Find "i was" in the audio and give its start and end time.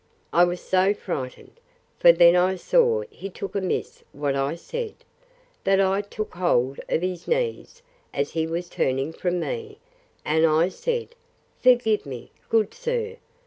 0.33-0.61